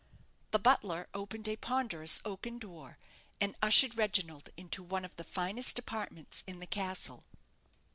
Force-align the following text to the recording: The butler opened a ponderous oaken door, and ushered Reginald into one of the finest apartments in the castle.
The 0.49 0.57
butler 0.57 1.09
opened 1.13 1.47
a 1.47 1.57
ponderous 1.57 2.23
oaken 2.25 2.57
door, 2.57 2.97
and 3.39 3.55
ushered 3.61 3.97
Reginald 3.99 4.49
into 4.57 4.81
one 4.81 5.05
of 5.05 5.15
the 5.15 5.23
finest 5.23 5.77
apartments 5.77 6.43
in 6.47 6.59
the 6.59 6.65
castle. 6.65 7.23